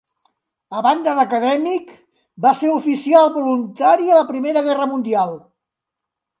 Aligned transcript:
A 0.77 0.79
banda 0.85 1.13
d'acadèmic, 1.19 1.91
va 2.47 2.55
ser 2.63 2.73
oficial 2.79 3.31
voluntari 3.37 4.11
a 4.17 4.21
la 4.23 4.27
Primera 4.33 4.67
Guerra 4.71 4.93
Mundial. 4.97 5.39